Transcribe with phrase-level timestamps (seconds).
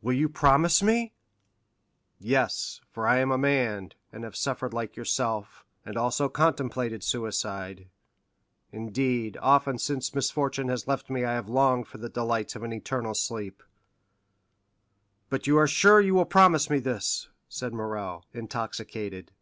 [0.00, 1.12] "Will you promise me?"
[2.18, 7.90] "Yes; for I am a man, and have suffered like yourself, and also contemplated suicide;
[8.70, 12.72] indeed, often since misfortune has left me I have longed for the delights of an
[12.72, 13.62] eternal sleep."
[15.28, 19.32] "But you are sure you will promise me this?" said Morrel, intoxicated.